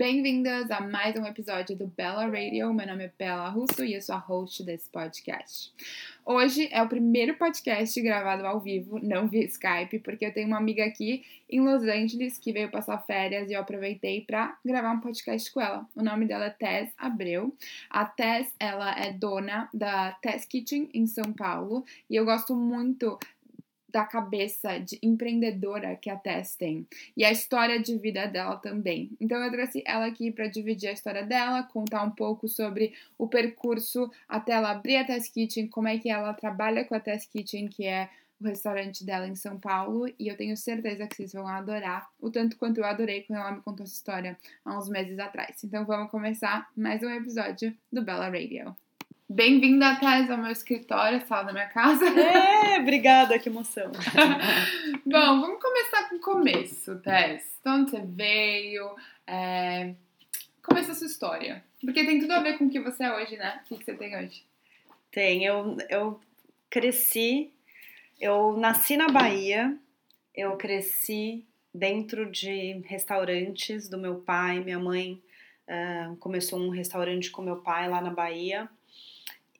[0.00, 2.72] Bem-vindas a mais um episódio do Bella Radio.
[2.72, 5.74] Meu nome é Bella Russo e eu sou a host desse podcast.
[6.24, 10.56] Hoje é o primeiro podcast gravado ao vivo, não via Skype, porque eu tenho uma
[10.56, 15.00] amiga aqui em Los Angeles que veio passar férias e eu aproveitei para gravar um
[15.00, 15.86] podcast com ela.
[15.94, 17.54] O nome dela é Tess Abreu.
[17.90, 23.18] A Tess, ela é dona da Tess Kitchen em São Paulo e eu gosto muito
[23.92, 26.86] da cabeça de empreendedora que a Tess tem
[27.16, 29.10] e a história de vida dela também.
[29.20, 33.28] Então eu trouxe ela aqui para dividir a história dela, contar um pouco sobre o
[33.28, 37.26] percurso até ela abrir a Tess Kitchen, como é que ela trabalha com a Tess
[37.26, 38.08] Kitchen, que é
[38.40, 42.30] o restaurante dela em São Paulo, e eu tenho certeza que vocês vão adorar, o
[42.30, 45.62] tanto quanto eu adorei quando ela me contou essa história há uns meses atrás.
[45.62, 48.74] Então vamos começar mais um episódio do Bella Radio.
[49.32, 52.04] Bem-vinda, Thais, ao meu escritório, sala da minha casa.
[52.04, 53.92] É, obrigada, que emoção.
[55.06, 57.56] Bom, vamos começar com o começo, Tess.
[57.60, 58.92] Então, onde você veio?
[59.24, 59.94] É...
[60.60, 61.62] Começa a sua história.
[61.80, 63.60] Porque tem tudo a ver com o que você é hoje, né?
[63.70, 64.42] O que você tem hoje?
[65.12, 66.20] Tem, eu, eu
[66.68, 67.52] cresci,
[68.20, 69.78] eu nasci na Bahia,
[70.34, 75.22] eu cresci dentro de restaurantes do meu pai, minha mãe
[75.68, 78.68] uh, começou um restaurante com meu pai lá na Bahia.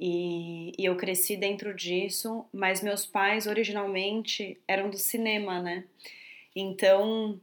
[0.03, 5.85] E, e, eu cresci dentro disso, mas meus pais originalmente eram do cinema, né?
[6.57, 7.39] Então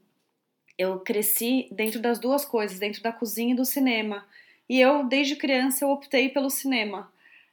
[0.75, 4.28] eu cresci dentro das duas coisas, dentro da cozinha e do cinema.
[4.67, 7.11] E eu, desde criança, eu optei pelo cinema.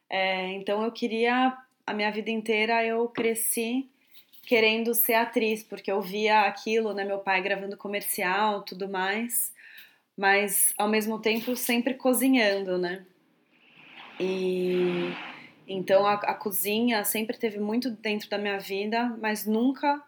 [0.09, 1.55] É, então eu queria,
[1.87, 3.87] a minha vida inteira, eu cresci
[4.47, 7.05] querendo ser atriz, porque eu via aquilo, né?
[7.05, 9.53] Meu pai gravando comercial, tudo mais,
[10.17, 13.05] mas ao mesmo tempo sempre cozinhando, né?
[14.19, 15.13] E
[15.67, 20.03] então a, a cozinha sempre teve muito dentro da minha vida, mas nunca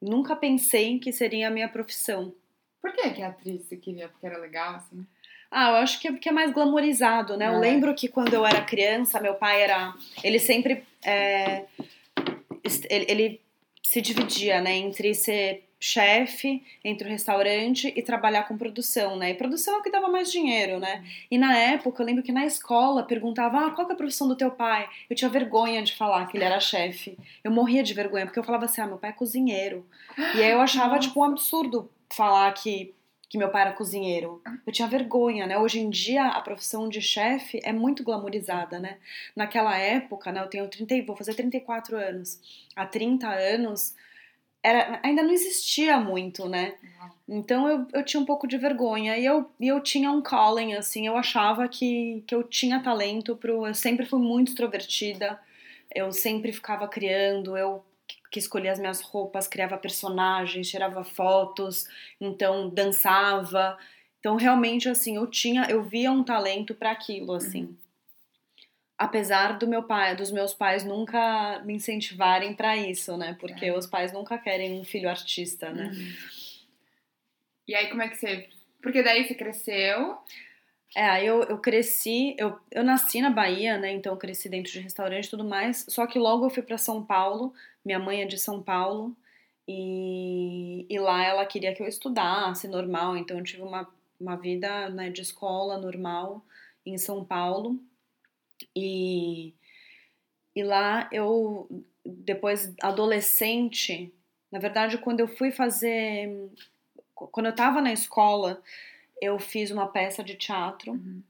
[0.00, 2.32] nunca pensei que seria a minha profissão.
[2.80, 4.08] Por que, que a atriz você queria?
[4.08, 5.04] Porque era legal, assim?
[5.50, 7.46] Ah, eu acho que é porque é mais glamorizado, né?
[7.46, 7.48] É.
[7.48, 9.94] Eu lembro que quando eu era criança, meu pai era.
[10.22, 10.84] Ele sempre.
[11.04, 11.64] É,
[12.90, 13.40] ele, ele,
[13.82, 14.76] se dividia, né?
[14.76, 19.30] Entre ser chefe entre o restaurante e trabalhar com produção, né?
[19.30, 21.04] E produção é o que dava mais dinheiro, né?
[21.30, 24.36] E na época, eu lembro que na escola perguntava: ah, qual é a profissão do
[24.36, 24.88] teu pai?
[25.08, 27.16] Eu tinha vergonha de falar que ele era chefe.
[27.44, 29.86] Eu morria de vergonha, porque eu falava assim: ah, meu pai é cozinheiro.
[30.34, 31.08] E aí eu achava, Nossa.
[31.08, 32.92] tipo, um absurdo falar que,
[33.28, 34.42] que meu pai era cozinheiro.
[34.66, 35.56] Eu tinha vergonha, né?
[35.58, 38.98] Hoje em dia, a profissão de chefe é muito glamorizada, né?
[39.36, 40.40] Naquela época, né?
[40.40, 42.40] Eu tenho 30, vou fazer 34 anos.
[42.74, 43.94] Há 30 anos
[44.62, 46.74] era, ainda não existia muito, né?
[47.28, 50.74] Então eu, eu tinha um pouco de vergonha e eu, e eu tinha um calling,
[50.74, 53.66] assim, eu achava que, que eu tinha talento pro.
[53.66, 55.38] Eu sempre fui muito extrovertida,
[55.94, 57.84] eu sempre ficava criando, eu
[58.30, 61.86] que escolhia as minhas roupas, criava personagens, tirava fotos,
[62.20, 63.78] então dançava.
[64.20, 67.64] Então realmente assim, eu tinha, eu via um talento para aquilo, assim.
[67.64, 67.87] Uhum
[68.98, 73.36] apesar do meu pai, dos meus pais nunca me incentivarem para isso, né?
[73.38, 73.76] Porque é.
[73.76, 75.92] os pais nunca querem um filho artista, né?
[75.94, 76.12] Uhum.
[77.68, 78.48] E aí como é que você,
[78.82, 80.18] porque daí você cresceu?
[80.96, 83.92] É, eu, eu cresci, eu, eu nasci na Bahia, né?
[83.92, 85.86] Então eu cresci dentro de restaurante e tudo mais.
[85.88, 87.52] Só que logo eu fui para São Paulo.
[87.84, 89.14] Minha mãe é de São Paulo.
[89.66, 93.16] E, e lá ela queria que eu estudasse normal.
[93.16, 93.86] Então eu tive uma,
[94.18, 96.42] uma vida né, de escola normal
[96.86, 97.78] em São Paulo.
[98.74, 99.54] E,
[100.54, 101.68] e lá eu,
[102.04, 104.12] depois adolescente,
[104.50, 106.50] na verdade, quando eu fui fazer.
[107.14, 108.62] Quando eu tava na escola,
[109.20, 110.92] eu fiz uma peça de teatro.
[110.92, 111.22] Uhum.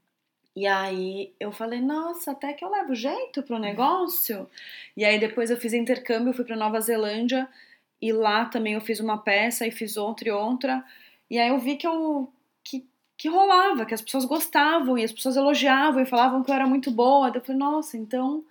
[0.55, 4.41] E aí eu falei, nossa, até que eu levo jeito pro negócio.
[4.41, 4.47] Uhum.
[4.97, 7.49] E aí depois eu fiz intercâmbio, fui para Nova Zelândia
[8.01, 10.85] e lá também eu fiz uma peça e fiz outra e outra.
[11.31, 12.33] E aí eu vi que eu
[13.19, 16.69] que rolava, que as pessoas gostavam e as pessoas elogiavam e falavam que eu era
[16.69, 17.33] muito boa.
[17.35, 18.45] Eu falei, nossa, então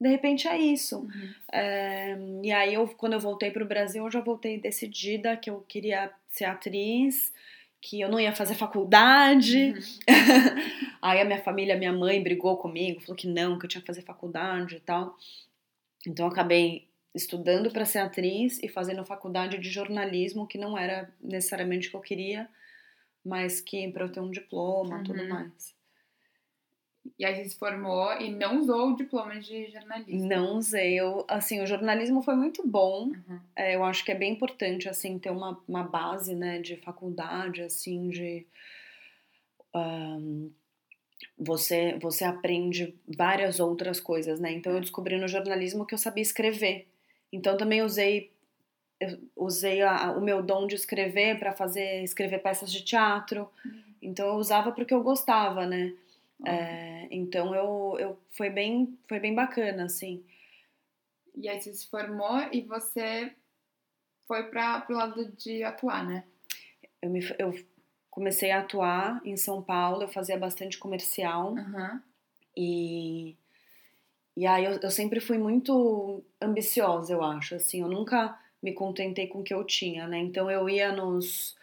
[0.00, 1.00] de repente é isso.
[1.00, 1.34] Uhum.
[1.52, 5.50] É, e aí eu, quando eu voltei para o Brasil, eu já voltei decidida que
[5.50, 7.34] eu queria ser atriz,
[7.82, 9.74] que eu não ia fazer faculdade.
[9.76, 10.04] Uhum.
[11.02, 13.86] aí a minha família, minha mãe brigou comigo, falou que não, que eu tinha que
[13.86, 15.18] fazer faculdade e tal.
[16.06, 21.12] Então eu acabei estudando para ser atriz e fazendo faculdade de jornalismo, que não era
[21.20, 22.48] necessariamente o que eu queria
[23.24, 25.04] mas que para eu ter um diploma, uhum.
[25.04, 25.74] tudo mais.
[27.18, 30.26] E aí você se formou e não usou o diploma de jornalismo?
[30.26, 30.94] Não usei.
[30.94, 33.08] Eu, assim, o jornalismo foi muito bom.
[33.08, 33.40] Uhum.
[33.54, 37.62] É, eu acho que é bem importante, assim, ter uma, uma base, né, de faculdade,
[37.62, 38.46] assim, de...
[39.74, 40.50] Um,
[41.38, 44.52] você, você aprende várias outras coisas, né?
[44.52, 46.86] Então eu descobri no jornalismo que eu sabia escrever.
[47.32, 48.32] Então também usei
[49.00, 53.48] eu usei a, o meu dom de escrever para fazer escrever peças de teatro.
[53.64, 53.82] Uhum.
[54.02, 55.94] Então eu usava porque eu gostava, né?
[56.46, 60.22] É, então eu, eu foi bem foi bem bacana assim.
[61.34, 63.32] E aí você se formou e você
[64.26, 66.24] foi para pro lado de atuar, né?
[67.00, 67.54] Eu, me, eu
[68.10, 72.00] comecei a atuar em São Paulo, eu fazia bastante comercial Uhum.
[72.56, 73.36] e
[74.36, 79.26] e aí eu, eu sempre fui muito ambiciosa, eu acho, assim, eu nunca me contentei
[79.26, 80.18] com o que eu tinha, né?
[80.18, 81.54] Então eu ia nos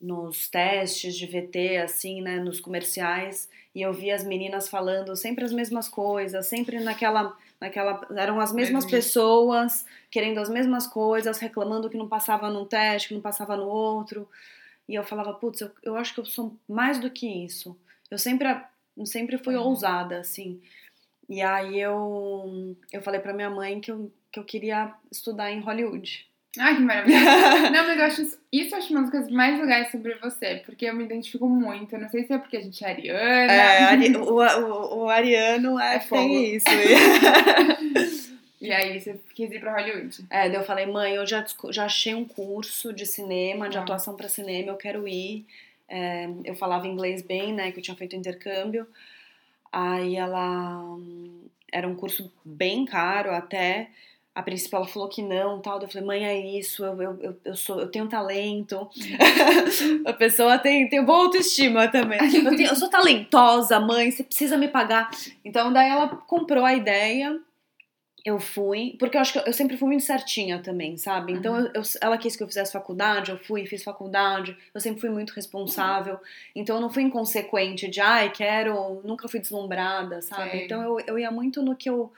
[0.00, 5.44] nos testes de VT, assim, né, nos comerciais, e eu via as meninas falando sempre
[5.44, 8.98] as mesmas coisas, sempre naquela, naquela, eram as mesmas Mesmo.
[8.98, 13.68] pessoas querendo as mesmas coisas, reclamando que não passava num teste, que não passava no
[13.68, 14.28] outro,
[14.88, 17.78] e eu falava, putz, eu, eu acho que eu sou mais do que isso.
[18.10, 18.48] Eu sempre,
[19.04, 19.68] sempre fui Uhum.
[19.68, 20.60] ousada, assim.
[21.28, 25.60] E aí eu, eu falei pra minha mãe que eu, que eu queria estudar em
[25.60, 26.26] Hollywood.
[26.58, 27.18] Ai, que maravilha.
[27.70, 30.62] Não, mas eu acho isso, isso eu acho uma das coisas mais legais sobre você,
[30.66, 31.94] porque eu me identifico muito.
[31.94, 33.52] Eu não sei se é porque a gente é ariana.
[33.52, 36.66] É, ari- o, o, o ariano é, É tem isso.
[38.60, 40.24] E aí você quis ir pra Hollywood.
[40.30, 43.80] é, daí eu falei, mãe, eu já, já achei um curso de cinema, de Ah.
[43.80, 45.44] atuação pra cinema, eu quero ir.
[45.88, 48.86] É, eu falava inglês bem, né, que eu tinha feito intercâmbio.
[49.72, 50.78] Aí ela...
[50.80, 53.88] hum, Era um curso bem caro até.
[54.34, 55.80] A princípio ela falou que não, tal.
[55.82, 58.88] Eu falei, mãe, é isso, eu, eu, eu, sou, eu tenho talento.
[60.06, 62.18] a pessoa tem, tem boa autoestima também.
[62.34, 65.10] Eu, tenho- eu sou talentosa, mãe, você precisa me pagar.
[65.44, 67.38] Então, daí ela comprou a ideia,
[68.24, 71.32] eu fui, porque eu acho que eu, eu sempre fui muito certinha também, sabe?
[71.32, 75.00] Então, eu, eu- ela quis que eu fizesse faculdade, eu fui, fiz faculdade, eu sempre
[75.00, 76.18] fui muito responsável.
[76.54, 80.50] Então, eu não fui inconsequente de, ai, quero, nunca fui deslumbrada, sabe?
[80.52, 80.64] Sei.
[80.64, 82.12] Então, eu, eu ia muito no que eu,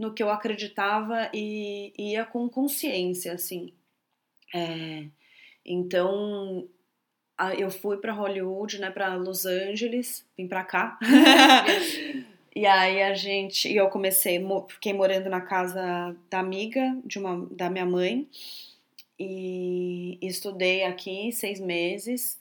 [0.00, 3.70] no que eu acreditava e ia com consciência, assim.
[4.54, 5.04] É,
[5.62, 6.66] então,
[7.58, 10.98] eu fui pra Hollywood, né, pra Los Angeles, vim pra cá.
[12.56, 17.46] e aí a gente, e eu comecei, fiquei morando na casa da amiga de uma
[17.50, 18.26] da minha mãe
[19.18, 22.40] e estudei aqui seis meses.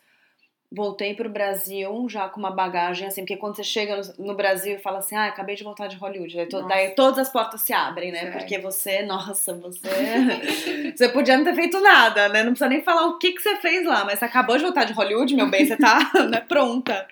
[0.72, 4.76] Voltei pro Brasil já com uma bagagem assim, porque quando você chega no, no Brasil
[4.76, 7.62] e fala assim, ah, acabei de voltar de Hollywood, daí, to- daí todas as portas
[7.62, 8.20] se abrem, né?
[8.20, 8.34] Sério.
[8.38, 9.90] Porque você, nossa, você
[10.96, 12.44] você podia não ter feito nada, né?
[12.44, 14.84] Não precisa nem falar o que, que você fez lá, mas você acabou de voltar
[14.84, 17.08] de Hollywood, meu bem, você tá né, pronta.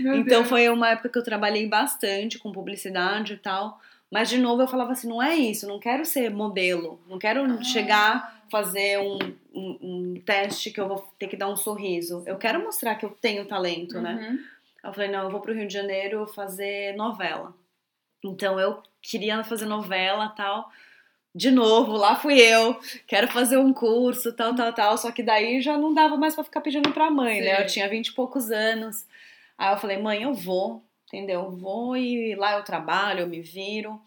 [0.00, 0.48] Meu Então Deus.
[0.48, 3.78] foi uma época que eu trabalhei bastante com publicidade e tal.
[4.12, 7.42] Mas de novo eu falava assim, não é isso, não quero ser modelo, não quero
[7.44, 7.64] Ah.
[7.64, 9.18] chegar, fazer um,
[9.54, 12.22] um, um teste que eu vou ter que dar um sorriso.
[12.26, 14.12] Eu quero mostrar que eu tenho talento, né?
[14.12, 14.38] Uhum.
[14.84, 17.54] Aí Eu falei, não, eu vou pro Rio de Janeiro fazer novela.
[18.22, 20.70] Então eu queria fazer novela tal.
[21.34, 24.98] De novo, lá fui eu, quero fazer um curso, tal, tal, tal.
[24.98, 27.56] Só que daí já não dava mais pra ficar pedindo pra mãe, né?
[27.56, 27.62] Sim.
[27.62, 29.06] Eu tinha vinte e poucos anos.
[29.56, 31.42] Aí eu falei, mãe, eu vou, entendeu?
[31.42, 34.00] Eu vou e lá eu trabalho, eu me viro.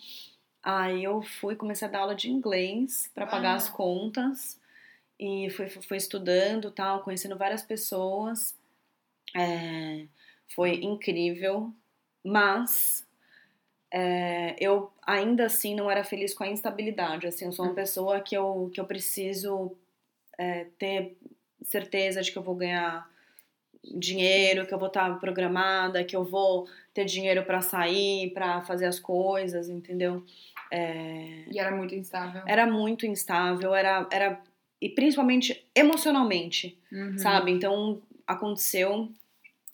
[0.63, 3.56] Aí eu fui, comecei a dar aula de inglês pra pagar Ah.
[3.56, 4.60] as contas.
[5.19, 8.56] E fui, fui fui estudando, tal, conhecendo várias pessoas.
[9.36, 10.07] É,
[10.56, 11.74] foi incrível,
[12.24, 13.06] mas
[13.92, 17.28] é, eu ainda assim não era feliz com a instabilidade.
[17.28, 19.75] Assim, eu sou uma pessoa que eu, que eu preciso
[20.38, 21.18] é, ter
[21.63, 23.10] certeza de que eu vou ganhar
[23.94, 28.86] dinheiro, que eu vou estar programada, que eu vou ter dinheiro para sair, para fazer
[28.86, 30.24] as coisas, entendeu?
[30.72, 32.42] É, E era muito instável.
[32.48, 34.42] era muito instável, era, era
[34.82, 37.18] e principalmente emocionalmente Uhum.
[37.18, 37.51] sabe?
[37.51, 39.10] Então aconteceu,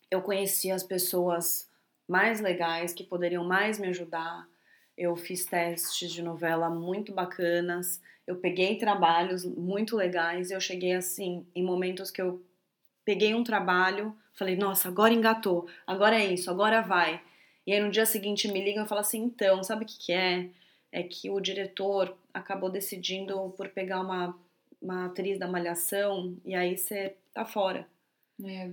[0.10, 1.70] eu conheci as pessoas
[2.08, 4.46] mais legais que poderiam mais me ajudar.
[4.98, 10.52] Eu fiz testes de novela muito bacanas, eu peguei trabalhos muito legais.
[10.52, 12.42] Eu cheguei assim em momentos que eu
[13.06, 17.22] peguei um trabalho, falei, nossa, agora engatou, agora é isso, agora vai.
[17.66, 20.12] E aí no dia seguinte me ligam e falam assim, então, sabe o que, que
[20.14, 20.50] é?
[20.92, 24.38] É que o diretor acabou decidindo por pegar uma,
[24.82, 27.88] uma atriz da malhação e aí você tá fora.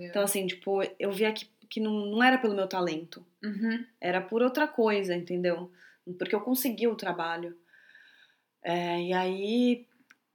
[0.09, 3.85] Então, assim, tipo, eu via que, que não, não era pelo meu talento, Uhum.
[4.01, 5.71] era por outra coisa, entendeu?
[6.19, 7.57] Porque eu consegui o trabalho.
[8.63, 9.87] É, e aí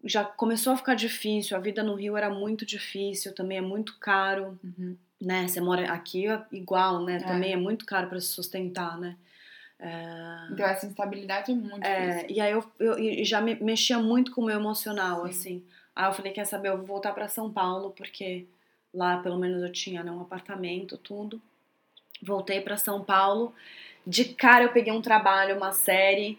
[0.03, 3.97] já começou a ficar difícil, a vida no Rio era muito difícil, também é muito
[3.99, 4.95] caro, Uhum.
[5.21, 5.47] né?
[5.47, 7.17] Você mora aqui é igual, né?
[7.17, 7.19] É.
[7.19, 9.15] Também é muito caro para se sustentar, né?
[9.79, 12.35] É, Então essa instabilidade é muito é, difícil.
[12.37, 15.29] e aí eu, eu e já me, mexia muito com o meu emocional, Sim.
[15.29, 15.63] assim.
[15.95, 18.45] Aí eu falei, quer saber, eu vou voltar para São Paulo, porque
[18.93, 21.41] lá pelo menos eu tinha né, um apartamento, tudo.
[22.21, 23.53] Voltei para São Paulo.
[24.05, 26.37] De cara eu peguei um trabalho, uma série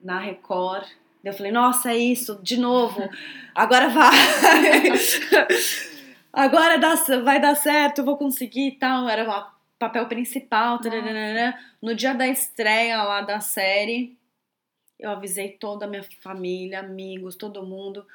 [0.00, 0.86] na Record.
[1.24, 3.08] Eu falei, nossa, é isso, de novo,
[3.54, 4.12] agora vai.
[6.32, 9.08] agora dá, vai dar certo, eu vou conseguir e tal.
[9.08, 9.46] Era o
[9.78, 10.78] papel principal.
[10.78, 11.58] Tararara.
[11.80, 14.18] No dia da estreia lá da série,
[14.98, 18.06] eu avisei toda a minha família, amigos, todo mundo.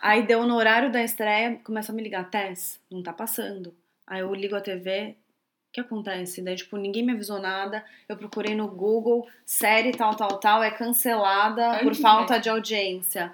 [0.00, 3.74] Aí deu no horário da estreia, começa a me ligar, Tess, não tá passando.
[4.06, 5.16] Aí eu ligo a TV,
[5.82, 6.42] que acontece?
[6.42, 7.84] Daí, tipo, ninguém me avisou nada.
[8.08, 13.32] Eu procurei no Google, série tal, tal, tal, é cancelada por falta de audiência.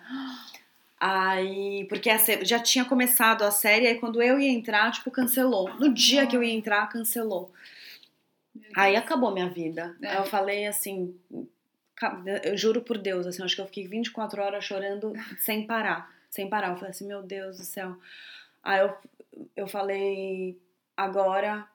[0.98, 2.10] Aí, porque
[2.42, 5.72] já tinha começado a série, aí quando eu ia entrar, tipo, cancelou.
[5.74, 7.52] No dia que eu ia entrar, cancelou.
[8.74, 9.94] Aí acabou minha vida.
[10.00, 10.08] É.
[10.08, 11.14] Aí eu falei assim,
[12.42, 16.48] eu juro por Deus, assim, acho que eu fiquei 24 horas chorando sem parar, sem
[16.48, 16.70] parar.
[16.70, 17.96] Eu falei assim, meu Deus do céu.
[18.62, 18.94] Aí eu,
[19.56, 20.58] eu falei,
[20.96, 21.66] agora,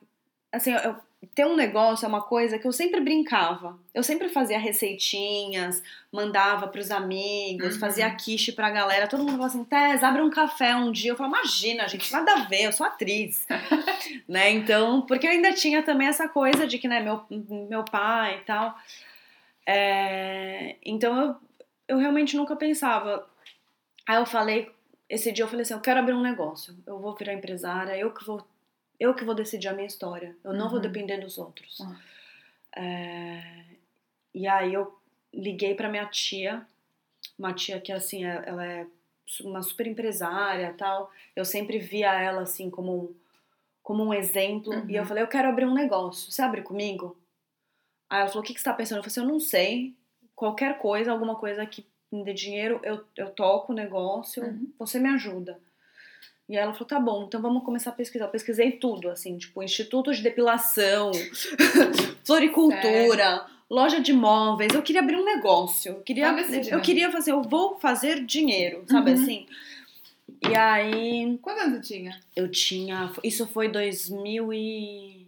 [0.52, 0.96] assim, eu,
[1.36, 3.78] ter um negócio é uma coisa que eu sempre brincava.
[3.94, 7.80] Eu sempre fazia receitinhas, mandava pros amigos, Uhum.
[7.80, 9.08] fazia quiche pra galera.
[9.08, 11.12] Todo mundo falava assim, Tess, abre um café um dia.
[11.12, 13.46] Eu falava, imagina, gente, nada a ver, eu sou atriz.
[14.28, 14.50] né?
[14.52, 17.22] Então, porque eu ainda tinha também essa coisa de que, né, meu,
[17.70, 18.78] meu pai e tal.
[19.66, 21.36] É, então eu,
[21.88, 23.28] eu realmente nunca pensava.
[24.08, 24.72] Aí eu falei,
[25.10, 26.76] esse dia eu falei assim, eu quero abrir um negócio.
[26.88, 28.44] Eu vou virar empresária, eu que vou,
[29.00, 30.36] eu que vou decidir a minha história.
[30.44, 30.82] Eu não vou Uhum.
[30.82, 31.80] depender dos outros.
[31.82, 32.00] Ah.
[32.76, 33.64] É,
[34.34, 34.98] e aí eu
[35.34, 36.66] liguei pra minha tia,
[37.38, 38.88] uma tia que assim, é- ela é
[39.42, 41.12] uma super empresária tal.
[41.36, 43.16] Eu sempre via ela assim como um,
[43.84, 44.74] como um exemplo.
[44.90, 45.08] E eu Uhum.
[45.08, 46.32] falei, eu quero abrir um negócio.
[46.32, 47.18] Você abre comigo?
[48.10, 48.98] Aí ela falou, o que, que você tá pensando?
[49.00, 49.94] Eu falei assim, eu não sei.
[50.36, 54.74] Qualquer coisa, alguma coisa que me dê dinheiro, eu, eu toco o negócio, Uhum.
[54.80, 55.60] você me ajuda.
[56.50, 58.26] E aí ela falou, tá bom, então vamos começar a pesquisar.
[58.26, 61.12] Eu pesquisei tudo, assim, tipo, instituto de depilação,
[62.26, 64.74] floricultura, loja de móveis.
[64.74, 65.92] Eu queria abrir um negócio.
[65.94, 66.26] Eu queria,
[66.72, 69.22] eu queria fazer, eu vou fazer dinheiro, sabe Uhum.
[69.22, 69.46] assim?
[70.50, 72.20] E aí Quantos anos você tinha?
[72.36, 73.12] eu tinha.
[73.24, 75.28] Isso foi 2000 e.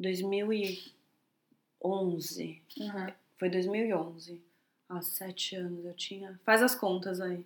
[0.00, 2.60] 2011.
[2.80, 3.06] Uhum.
[3.38, 4.40] Foi 2011.
[4.88, 6.38] Há sete anos eu tinha.
[6.44, 7.44] Faz as contas aí.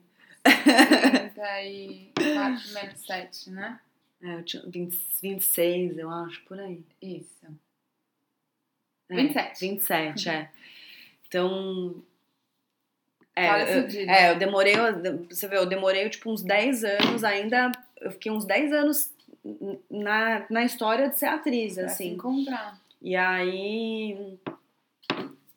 [1.35, 3.81] 34 menos 7, né?
[4.23, 6.83] É, eu tinha 20, 26, eu acho, por aí.
[7.03, 7.47] Isso.
[9.11, 9.61] É, 27.
[9.61, 10.51] 27, é.
[11.27, 12.03] Então.
[13.35, 14.75] É, Fala eu, é, eu demorei.
[15.29, 17.71] Você vê, eu demorei tipo uns 10 anos ainda.
[18.01, 19.13] Eu fiquei uns 10 anos
[19.91, 22.15] na, na história de ser atriz, Pra se assim.
[22.15, 22.81] encontrar.
[23.03, 24.39] E aí.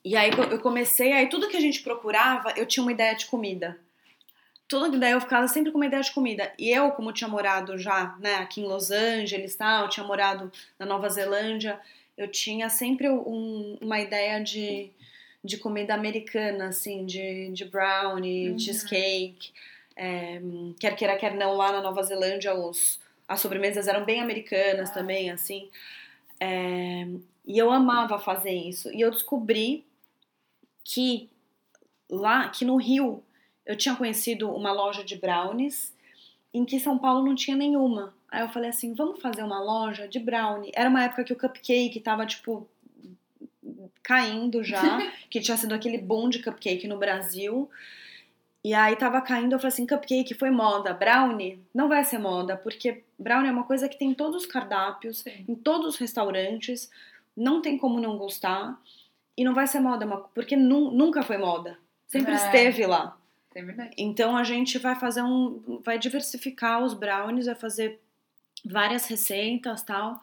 [0.03, 3.25] E aí eu comecei, aí tudo que a gente procurava, eu tinha uma ideia de
[3.27, 3.79] comida.
[4.69, 6.53] Que daí eu ficava sempre com uma ideia de comida.
[6.59, 10.85] E eu, como tinha morado já, né, aqui em Los Angeles, eu tinha morado na
[10.85, 11.79] Nova Zelândia,
[12.15, 14.91] eu tinha sempre um- uma ideia de,
[15.43, 18.59] de comida americana, assim, de, de brownie, Uhum.
[18.59, 19.51] cheesecake.
[19.95, 20.39] É,
[20.79, 24.93] quer queira, quer não, lá na Nova Zelândia, os, as sobremesas eram bem americanas Ah.
[24.93, 25.67] também, assim.
[26.39, 27.07] É,
[27.45, 28.93] e eu amava fazer isso.
[28.93, 29.83] E eu descobri
[30.83, 31.27] que
[32.09, 33.23] lá, que no Rio,
[33.69, 35.93] eu tinha conhecido uma loja de brownies
[36.51, 38.11] em que São Paulo não tinha nenhuma.
[38.31, 40.71] Aí eu falei assim, vamos fazer uma loja de brownie.
[40.73, 42.67] Era uma época que o cupcake tava, tipo,
[44.01, 44.81] caindo já,
[45.29, 47.69] que tinha sido aquele boom de cupcake no Brasil.
[48.63, 52.57] E aí tava caindo, eu falei assim, cupcake foi moda, brownie não vai ser moda,
[52.57, 55.45] porque brownie é uma coisa que tem em todos os cardápios, Sim.
[55.47, 56.89] em todos os restaurantes,
[57.37, 58.77] não tem como não gostar,
[59.37, 62.35] e não vai ser moda, uma- porque nu- nunca foi moda, sempre É.
[62.35, 63.15] esteve lá.
[63.55, 63.93] É verdade.
[63.97, 67.99] Então a gente vai fazer um, vai diversificar os brownies, vai fazer
[68.63, 70.21] várias receitas, tal.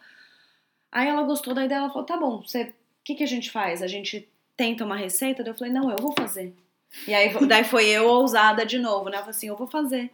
[0.92, 3.50] Aí ela gostou da ideia, ela falou, tá bom, você, o que que a gente
[3.50, 3.82] faz?
[3.82, 5.42] A gente tenta uma receita?
[5.42, 6.54] Daí eu falei, não, eu vou fazer.
[7.06, 9.16] E aí daí foi eu ousada de novo, né?
[9.16, 10.10] Eu falei assim, eu vou fazer.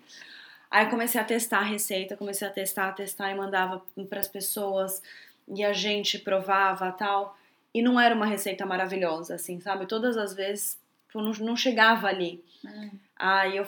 [0.70, 4.28] Aí comecei a testar a receita, comecei a testar, a testar e mandava para as
[4.28, 5.02] pessoas
[5.46, 7.36] e a gente provava, tal.
[7.74, 9.86] E não era uma receita maravilhosa, assim, sabe?
[9.86, 10.78] Todas as vezes
[11.20, 12.42] não, não chegava ali.
[12.64, 13.66] Hum, Aí eu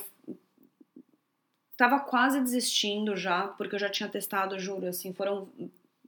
[1.76, 5.48] tava quase desistindo já, porque eu já tinha testado, juro, assim, foram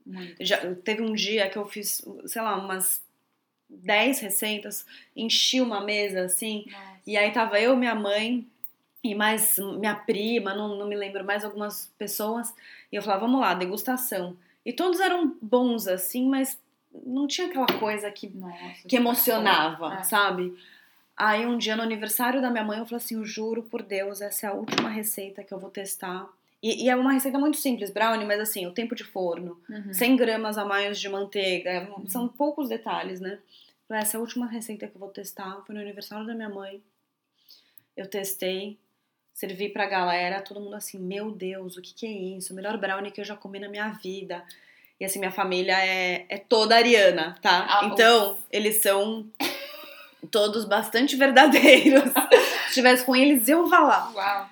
[0.05, 0.43] muito.
[0.43, 3.01] já teve um dia que eu fiz, sei lá, umas
[3.69, 7.01] 10 receitas, enchi uma mesa assim, Nossa.
[7.05, 8.47] e aí tava eu, minha mãe
[9.03, 12.53] e mais minha prima, não, não me lembro, mais algumas pessoas,
[12.91, 14.37] e eu falava, vamos lá, degustação.
[14.65, 16.57] E todos eram bons assim, mas
[17.05, 20.03] não tinha aquela coisa que Nossa, que emocionava, É.
[20.03, 20.57] sabe?
[21.17, 24.21] Aí um dia no aniversário da minha mãe eu falei assim, eu juro por Deus,
[24.21, 26.29] essa é a última receita que eu vou testar.
[26.61, 29.93] E, e é uma receita muito simples, brownie, mas assim, o tempo de forno, Uhum.
[29.93, 33.39] 100 gramas a mais de manteiga, é, são poucos detalhes, né?
[33.87, 36.49] Falei, essa é a última receita que eu vou testar, foi no aniversário da minha
[36.49, 36.81] mãe.
[37.95, 38.77] Eu testei,
[39.33, 42.53] servi pra galera, todo mundo assim, meu Deus, o que, que é isso?
[42.53, 44.43] O melhor brownie que eu já comi na minha vida.
[44.99, 47.65] E assim, minha família é, é toda ariana, tá?
[47.69, 49.27] Ah, então, eles são
[50.31, 52.11] todos bastante verdadeiros.
[52.69, 54.11] Se tivesse com eles, eu vá lá.
[54.13, 54.49] Uau.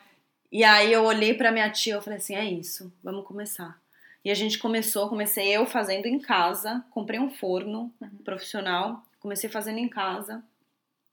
[0.52, 3.78] E aí eu olhei pra minha tia e falei assim, é isso, vamos começar.
[4.24, 8.10] E a gente começou, comecei eu fazendo em casa, comprei um forno Uhum.
[8.24, 10.44] profissional, comecei fazendo em casa.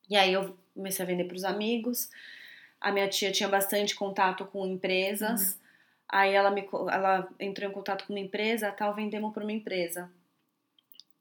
[0.09, 2.09] E aí eu comecei a vender pros amigos.
[2.81, 5.59] A minha tia tinha bastante contato com empresas.
[6.09, 10.11] Aí ela, me, ela entrou em contato com uma empresa, tal, vendemos para uma empresa.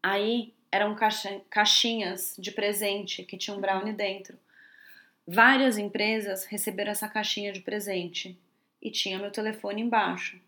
[0.03, 0.95] Aí eram
[1.49, 4.37] caixinhas de presente que tinham brownie dentro.
[5.27, 8.37] Várias empresas receberam essa caixinha de presente
[8.81, 10.39] e tinha meu telefone embaixo.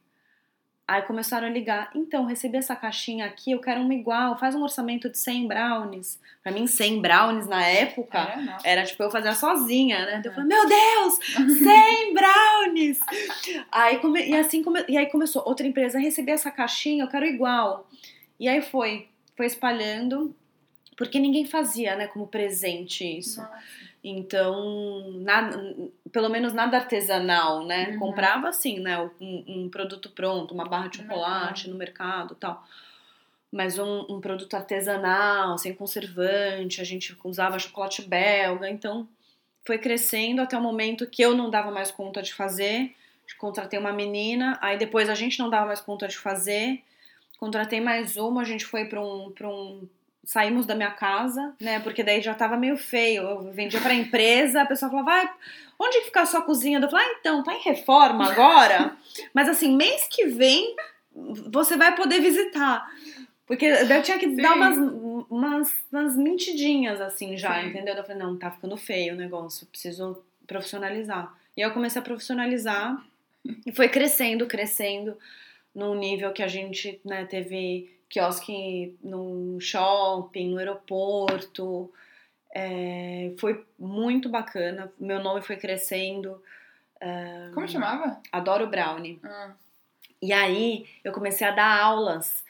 [0.86, 1.92] Aí começaram a ligar.
[1.96, 4.38] Então, recebi essa caixinha aqui, eu quero uma igual.
[4.38, 6.20] Faz um orçamento de 100 brownies.
[6.42, 10.22] Pra mim, 100 brownies na época Era, era tipo eu fazer sozinha, né?
[10.22, 11.20] Daí Eu falei, meu Deus,
[11.58, 13.00] 100 brownies!
[13.72, 14.27] Aí come...
[14.27, 14.84] e assim come...
[14.89, 17.88] e aí começou outra empresa a receber essa caixinha, eu quero igual.
[18.38, 20.36] E aí foi, foi espalhando,
[20.98, 23.42] porque ninguém fazia, né, como presente isso.
[23.42, 23.63] Nossa.
[24.04, 25.58] Então, nada,
[26.12, 27.92] pelo menos nada artesanal, né?
[27.92, 28.00] Uhum.
[28.00, 29.00] Comprava assim, né?
[29.22, 32.68] Um, um produto pronto, uma barra de No chocolate no mercado e tal.
[33.50, 38.70] Mas um, um produto artesanal, sem conservante, a gente usava chocolate belga.
[38.70, 39.08] Então,
[39.66, 42.94] foi crescendo até o momento que eu não dava mais conta de fazer.
[43.38, 46.84] Contratei uma menina, aí depois a gente não dava mais conta de fazer.
[47.43, 49.85] Contratei mais uma, a gente foi para um, pra um
[50.23, 51.77] saímos da minha casa, né?
[51.81, 53.21] Porque daí já tava meio feio.
[53.23, 55.29] Eu vendia pra empresa, a pessoa falava, vai,
[55.77, 56.79] onde que fica a sua cozinha?
[56.79, 58.95] Eu falava, ah, então, tá em reforma agora.
[59.35, 60.73] Mas assim, mês que vem
[61.51, 62.89] você vai poder visitar.
[63.45, 64.38] Porque eu tinha que Sim.
[64.38, 64.77] dar umas,
[65.29, 67.67] umas, umas mentidinhas assim já, Sim.
[67.67, 67.93] entendeu?
[67.93, 71.35] Eu falei, não, tá ficando feio o negócio, preciso profissionalizar.
[71.57, 73.05] E aí eu comecei a profissionalizar
[73.67, 75.17] e foi crescendo, crescendo
[75.74, 81.92] num nível que a gente né, teve quiosque no shopping, no aeroporto.
[82.53, 84.91] É, foi muito bacana.
[85.00, 86.41] Meu nome foi crescendo.
[87.54, 88.21] Como chamava?
[88.32, 89.19] Adoro brownie.
[89.24, 89.54] Ah.
[90.21, 92.43] E aí eu comecei a dar aulas.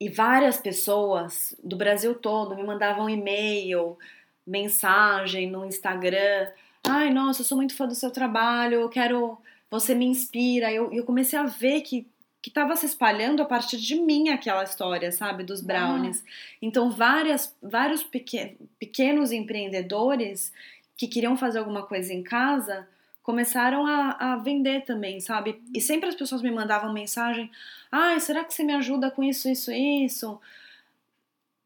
[0.00, 3.98] E várias pessoas do Brasil todo me mandavam e-mail,
[4.46, 6.48] mensagem no Instagram.
[6.86, 9.38] Ai, nossa, eu sou muito fã do seu trabalho, eu quero.
[9.70, 10.70] Você me inspira.
[10.70, 12.06] E eu, eu comecei a ver que
[12.44, 16.22] que estava se espalhando a partir de mim aquela história, sabe, dos brownies.
[16.60, 20.52] Então, várias, vários peque, pequenos empreendedores
[20.94, 22.86] que queriam fazer alguma coisa em casa
[23.22, 25.62] começaram a, a vender também, sabe?
[25.74, 27.50] E sempre as pessoas me mandavam mensagem:
[27.90, 30.38] ai, será que você me ajuda com isso, isso, isso?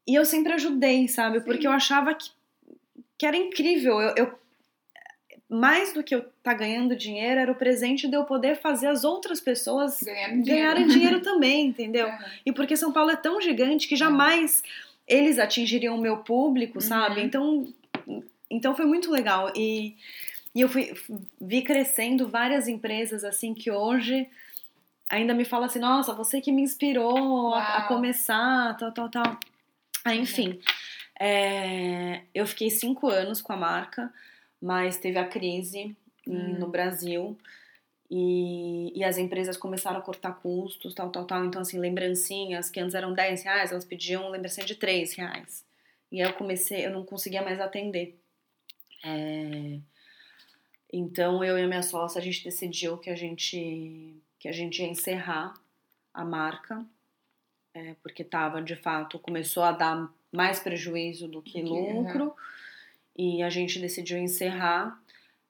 [0.07, 1.41] E eu sempre ajudei, sabe?
[1.41, 1.67] Porque Sim.
[1.67, 2.31] eu achava que,
[3.17, 3.99] que era incrível.
[3.99, 4.39] Eu, eu-
[5.49, 9.03] mais do que eu estar ganhando dinheiro, era o presente de eu poder fazer as
[9.03, 10.45] outras pessoas Ganharam dinheiro.
[10.45, 12.07] ganharem dinheiro também, entendeu?
[12.09, 12.25] Aham.
[12.45, 14.63] E porque São Paulo é tão gigante que jamais
[15.07, 17.21] eles atingiriam o meu público, sabe?
[17.21, 17.25] Uhum.
[17.25, 17.67] Então,
[18.49, 19.51] então foi muito legal.
[19.55, 19.95] E,
[20.53, 20.93] e eu fui,
[21.41, 24.27] vi crescendo várias empresas assim que hoje
[25.09, 29.39] ainda me fala assim, nossa, você que me inspirou a, a começar, tal, tal, tal.
[30.05, 30.59] Ah, enfim,
[31.19, 34.13] é, eu fiquei cinco anos com a marca,
[34.61, 35.95] mas teve a crise
[36.27, 36.59] Hum.
[36.59, 37.35] no Brasil
[38.11, 41.43] e, e as empresas começaram a cortar custos, tal, tal, tal.
[41.45, 45.65] Então, assim, lembrancinhas que antes eram 10 reais, elas pediam lembrancinha de 3 reais.
[46.11, 48.19] E aí eu comecei, eu não conseguia mais atender.
[49.03, 49.79] É,
[50.91, 54.81] Então, eu e a minha sócia, a gente decidiu que a gente, que a gente
[54.81, 55.53] ia encerrar
[56.13, 56.83] a marca,
[57.73, 62.35] é, porque tava, de fato, começou a dar mais prejuízo do que Que- lucro,
[63.19, 64.97] e a gente decidiu encerrar.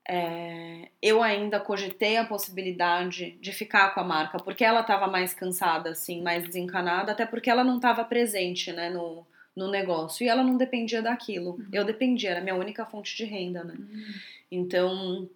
[0.08, 5.36] É, eu ainda cogitei a possibilidade de ficar com a marca, porque ela estava mais
[5.36, 9.24] cansada, assim, mais desencanada, até porque ela não estava presente, né, no,
[9.56, 11.60] no negócio, e ela não dependia daquilo.
[11.72, 13.76] Eu dependia, era a minha única fonte de renda, né.
[13.78, 14.14] Hum.
[14.52, 15.30] Então,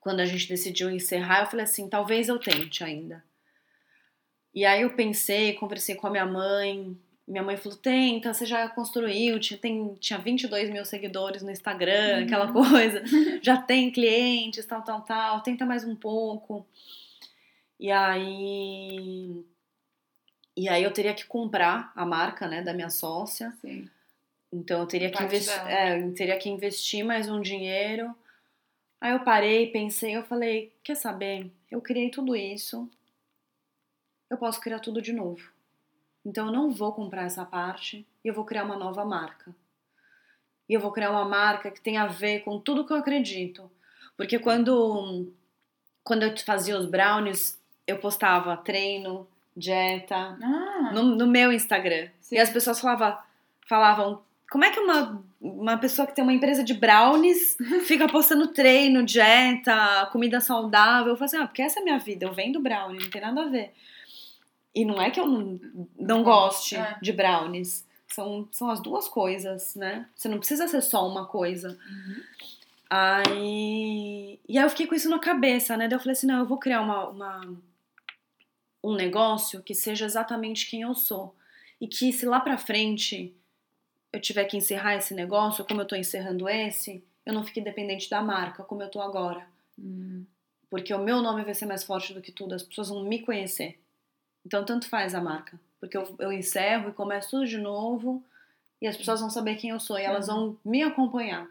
[0.00, 3.22] quando a gente decidiu encerrar, eu falei assim, talvez eu tente ainda.
[4.54, 6.98] E aí eu pensei, conversei com a minha mãe.
[7.30, 12.18] Minha mãe falou, tenta, você já construiu, tinha, tem, tinha 22 mil seguidores no Instagram,
[12.18, 12.24] Uhum.
[12.24, 13.02] aquela coisa.
[13.40, 15.40] Já tem clientes, tal, tal, tal.
[15.42, 16.66] Tenta mais um pouco.
[17.78, 19.44] E aí...
[20.56, 23.52] E aí eu teria que comprar a marca, né, da minha sócia.
[23.60, 23.88] Sim.
[24.52, 25.70] Então eu teria que, Parte investi dela.
[25.70, 28.12] é, teria que investir mais um dinheiro.
[29.00, 31.48] Aí eu parei, pensei, eu falei, quer saber?
[31.70, 32.90] Eu criei tudo isso.
[34.28, 35.40] Eu posso criar tudo de novo.
[36.24, 39.54] Então eu não vou comprar essa parte e eu vou criar uma nova marca.
[40.68, 43.70] E eu vou criar uma marca que tenha a ver com tudo que eu acredito.
[44.16, 45.32] Porque quando
[46.04, 52.08] quando eu fazia os brownies, eu postava treino, dieta, Ah, no, no meu Instagram.
[52.20, 52.36] Sim.
[52.36, 53.18] E as pessoas falavam,
[53.68, 57.56] falavam, como é que uma, uma pessoa que tem uma empresa de brownies
[57.86, 61.12] fica postando treino, dieta, comida saudável?
[61.12, 63.20] Eu falei assim, ah, porque essa é a minha vida, eu vendo brownie, não tem
[63.20, 63.72] nada a ver.
[64.74, 65.60] E não é que eu não,
[65.98, 66.96] não goste É.
[67.02, 67.86] de brownies.
[68.08, 70.08] São, são as duas coisas, né?
[70.16, 71.78] Você não precisa ser só uma coisa.
[71.88, 72.22] Uhum.
[72.90, 74.38] Aí.
[74.48, 75.86] E aí eu fiquei com isso na cabeça, né?
[75.88, 77.56] Daí eu falei assim: não, eu vou criar uma, uma-
[78.82, 81.34] um negócio que seja exatamente quem eu sou.
[81.80, 83.34] E que se lá pra frente
[84.12, 88.10] eu tiver que encerrar esse negócio, como eu tô encerrando esse, eu não fique dependente
[88.10, 89.46] da marca, como eu tô agora.
[89.78, 90.24] Hum,
[90.68, 93.20] Porque o meu nome vai ser mais forte do que tudo, as pessoas vão me
[93.20, 93.78] conhecer.
[94.44, 95.58] Então, tanto faz a marca.
[95.78, 98.22] Porque eu, eu encerro e começo tudo de novo
[98.80, 101.46] e as pessoas vão saber quem eu sou e elas vão me acompanhar.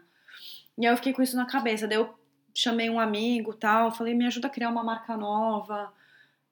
[0.76, 1.86] E aí eu fiquei com isso na cabeça.
[1.86, 2.12] Daí eu
[2.54, 5.92] chamei um amigo tal, falei, me ajuda a criar uma marca nova.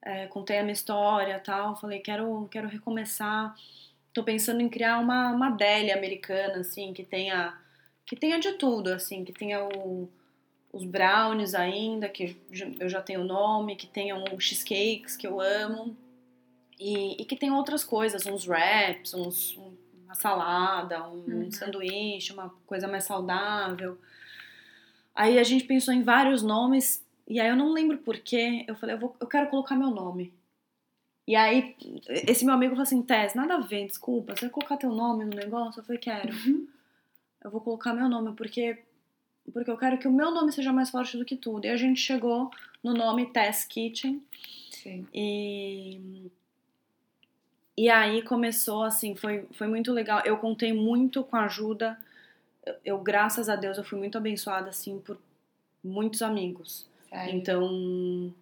[0.01, 3.53] É, contei a minha história tal, falei, quero, quero recomeçar.
[4.13, 7.57] Tô pensando em criar uma, uma deli americana, assim, que tenha,
[8.05, 10.09] que tenha de tudo, assim, que tenha o,
[10.71, 12.37] os brownies ainda, que
[12.79, 15.95] eu já tenho o nome, que tenham cheesecakes, que eu amo,
[16.79, 21.51] e, e que tenha outras coisas, uns wraps, uns, um- uma salada, um, um Uhum.
[21.51, 23.97] sanduíche, uma coisa mais saudável.
[25.13, 28.95] Aí a gente pensou em vários nomes, e aí eu não lembro porquê, eu falei,
[28.95, 30.33] eu, vou, eu quero colocar meu nome.
[31.27, 31.75] E aí,
[32.27, 35.25] esse meu amigo falou assim, Tess, nada a ver, desculpa, você vai colocar teu nome
[35.25, 35.79] no negócio?
[35.79, 36.29] Eu falei, quero.
[37.43, 38.79] Eu vou colocar meu nome, porque
[39.53, 41.65] porque eu quero que o meu nome seja mais forte do que tudo.
[41.65, 42.51] E a gente chegou
[42.83, 44.23] no nome Tess Kitchen
[44.71, 45.07] sim.
[45.13, 46.31] e
[47.83, 50.21] e aí começou assim, foi foi muito legal.
[50.25, 51.97] Eu contei muito com a ajuda.
[52.65, 55.17] Eu, eu, graças a Deus eu fui muito abençoada assim por
[55.83, 56.87] muitos amigos.
[57.09, 57.35] Sério.
[57.35, 58.33] Então,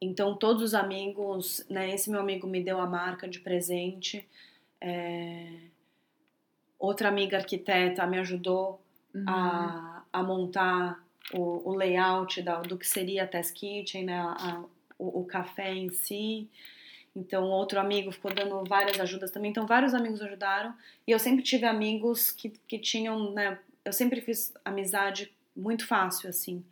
[0.00, 1.94] então todos os amigos, né?
[1.94, 4.26] Esse meu amigo me deu a marca de presente.
[4.80, 5.48] É,
[6.78, 8.80] outra amiga arquiteta me ajudou
[9.14, 9.24] Uhum.
[9.28, 11.00] a, a montar
[11.32, 14.18] o, o layout da, do que seria a Test Kitchen, né?
[14.18, 14.64] a-
[14.98, 16.48] o, o café em si.
[17.16, 19.50] Então, outro amigo ficou dando várias ajudas também.
[19.50, 20.74] Então, vários amigos ajudaram.
[21.06, 23.58] E eu sempre tive amigos que, que tinham, né?
[23.84, 26.64] Eu sempre fiz amizade muito fácil, assim.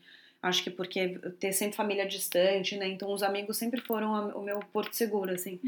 [0.43, 2.89] Acho que porque ter sempre família distante, né?
[2.89, 5.61] Então, os amigos sempre foram a- o meu porto seguro, assim.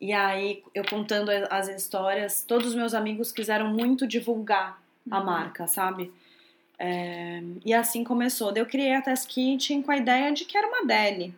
[0.00, 5.24] E aí, eu contando as histórias, todos os meus amigos quiseram muito divulgar a Uhum.
[5.24, 6.12] marca, sabe?
[6.78, 8.52] É, e assim começou.
[8.56, 11.32] Eu criei a Test Kitchen com a ideia de que era uma deli.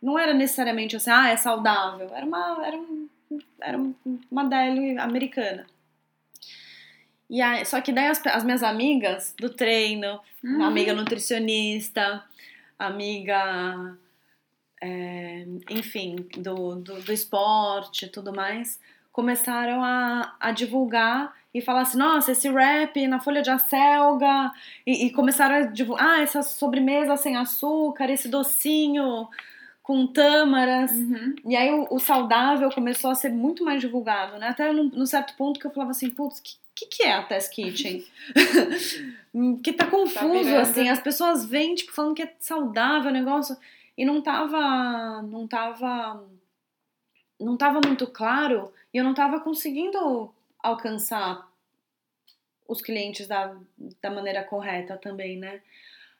[0.00, 2.10] Não era necessariamente assim, ah, é saudável.
[2.14, 3.08] Era uma, era um,
[3.60, 3.78] era
[4.30, 5.66] uma deli americana.
[7.28, 10.62] E aí, só que daí as, as minhas amigas do treino, Uhum.
[10.62, 12.22] amiga nutricionista,
[12.78, 13.96] amiga,
[14.80, 18.78] é, enfim, do, do, do esporte e tudo mais,
[19.10, 24.52] começaram a, a divulgar e falar assim, nossa, esse rap na folha de acelga,
[24.86, 29.28] e, e começaram a divulgar, ah, essa sobremesa sem açúcar, esse docinho
[29.86, 31.36] com tâmaras, Uhum.
[31.44, 34.48] e aí o, o saudável começou a ser muito mais divulgado, né?
[34.48, 37.12] Até num, num certo ponto que eu falava assim, putz, o que, que, que é
[37.12, 38.04] a Test Kitchen?
[39.62, 40.60] que tá confuso, virando.
[40.60, 43.56] assim, as pessoas vêm, tipo, falando que é saudável o negócio,
[43.96, 46.24] e não tava, não tava,
[47.38, 51.48] não tava muito claro, e eu não tava conseguindo alcançar
[52.66, 53.54] os clientes da,
[54.02, 55.60] da maneira correta também, né?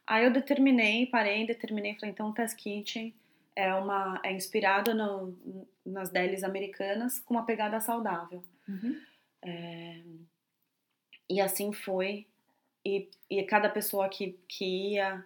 [0.06, 3.12] Aí eu determinei, parei, determinei, falei, então o Test Kitchen
[3.56, 8.44] é uma é inspirado no, nas delis americanas com uma pegada saudável.
[8.68, 9.00] Uhum.
[11.28, 12.26] E assim foi.
[12.84, 15.24] E, e cada pessoa que, que ia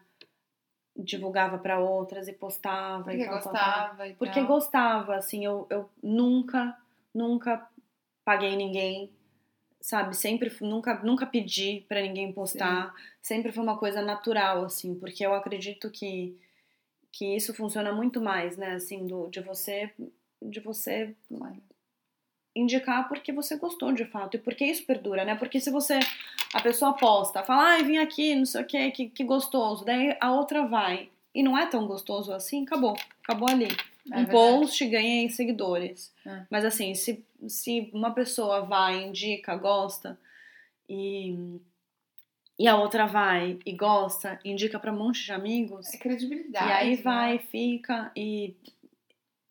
[0.97, 3.53] divulgava para outras e postava Porque e tal, tal, tal.
[3.53, 4.47] gostava e Porque tal.
[4.47, 6.77] gostava, assim, eu, eu nunca,
[7.15, 7.67] nunca
[8.25, 9.11] paguei ninguém,
[9.81, 10.17] sabe?
[10.17, 12.95] Sempre, nunca, nunca pedi pra ninguém postar.
[13.21, 16.39] Sempre foi uma coisa natural, assim, porque eu acredito que,
[17.13, 18.75] que isso funciona muito mais, né?
[18.75, 19.91] Assim, do, de você,
[20.43, 21.15] de você
[22.55, 25.35] indicar porque você gostou de fato e porque isso perdura, né?
[25.35, 25.99] Porque se você
[26.53, 30.17] a pessoa posta, fala, ai, vim aqui, não sei o que, que, que gostoso, daí
[30.21, 33.69] a outra vai e não é tão gostoso assim, acabou, acabou ali.
[34.11, 34.31] É um verdade.
[34.33, 36.13] post ganhei seguidores.
[36.27, 36.45] É.
[36.51, 40.19] Mas assim, se, se uma pessoa vai, indica, gosta
[40.89, 41.61] e
[42.63, 46.69] e a outra vai e gosta, indica pra um monte de amigos, É credibilidade.
[46.69, 47.03] e aí né?
[47.03, 48.55] vai, fica e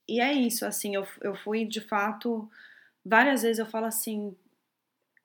[0.07, 2.49] e é isso, assim, eu, eu fui de fato
[3.05, 4.35] várias vezes eu falo assim,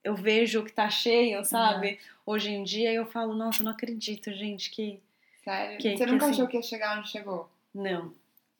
[0.02, 1.98] eu vejo que tá cheio, sabe?
[2.26, 5.00] Hoje em dia eu falo, nossa, eu não acredito, gente, que
[5.42, 5.76] Sério?
[5.78, 7.50] Que- Você que nunca assim- achou que ia chegar onde chegou?
[7.74, 8.12] Não.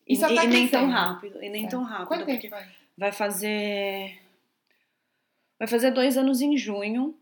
[0.07, 1.43] E E, só tá e nem tão rápido.
[1.43, 1.71] E nem Certo.
[1.71, 2.09] tão rápido.
[2.09, 2.63] Quanto tempo foi?
[2.99, 4.19] vai fazer.
[5.59, 7.15] Vai fazer dois anos em junho.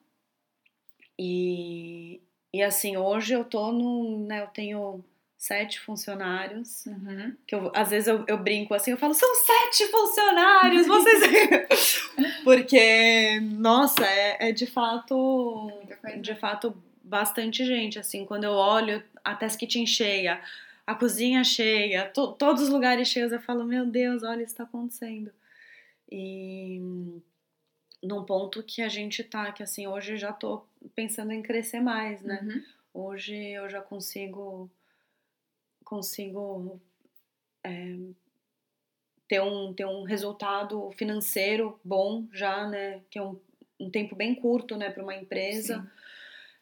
[1.18, 2.20] E,
[2.52, 4.26] e assim, hoje eu tô no.
[4.26, 5.04] Né, eu tenho
[5.36, 6.86] sete funcionários.
[6.86, 7.36] Uhum.
[7.46, 11.22] Que eu, às vezes eu, eu brinco assim, eu falo, são sete funcionários, vocês.
[12.44, 15.70] Porque, nossa, é, é de fato.
[16.20, 17.98] De fato, bastante gente.
[17.98, 20.40] Assim, quando eu olho a Test Kitchen cheia,
[20.86, 24.64] a cozinha cheia, to- todos os lugares cheios, eu falo, meu Deus, olha, isso tá
[24.64, 25.32] acontecendo.
[26.10, 26.80] E
[28.02, 31.80] num ponto que a gente tá, que assim, hoje eu já tô pensando em crescer
[31.80, 32.40] mais, né?
[32.42, 32.62] Uhum.
[32.92, 34.70] Hoje eu já consigo
[35.84, 36.80] consigo
[37.62, 37.96] é,
[39.28, 43.00] ter, um, ter um resultado financeiro bom já, né?
[43.10, 43.38] Que é um,
[43.78, 45.80] um tempo bem curto, né, para uma empresa.
[45.80, 46.02] Sim.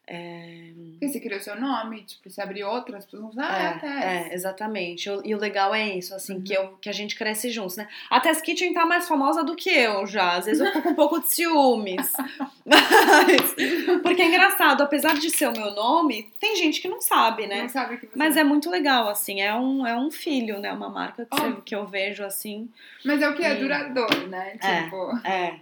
[0.06, 3.62] É, Porque você criou seu nome, tipo, você abriu outras, as pessoas vão falar, ah,
[3.62, 4.04] é, a Tess.
[4.30, 5.08] é, exatamente.
[5.24, 6.42] E o legal é isso, assim, Uhum.
[6.42, 7.86] que, eu, que a gente cresce juntos, né?
[8.10, 10.32] A Tess Kitchen tá mais famosa do que eu já.
[10.38, 12.12] Às vezes eu fico com um pouco de ciúmes.
[12.66, 13.54] Mas,
[14.02, 17.62] porque é engraçado, apesar de ser o meu nome, tem gente que não sabe, né?
[17.62, 20.72] Não sabe que você Mas é muito legal, assim, é um, é um filho, né?
[20.72, 21.62] Uma marca que, Óbvio.
[21.62, 22.68] que eu vejo, assim.
[23.04, 24.56] Mas é o que é E- duradouro, né?
[24.60, 24.82] É.
[24.82, 25.60] Tipo, É.